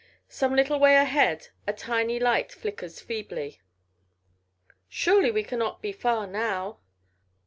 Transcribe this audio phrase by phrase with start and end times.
[0.29, 3.61] Some little way ahead a tiny light flickers feebly.
[4.89, 6.79] "Surely we cannot be far now."